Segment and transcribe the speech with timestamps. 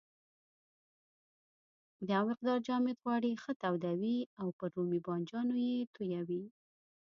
[2.11, 6.43] یو مقدار جامد غوړي ښه تودوي او پر رومي بانجانو یې تویوي.